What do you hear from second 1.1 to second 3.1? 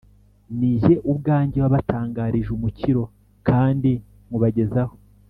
ubwanjye wabatangarije umukiro,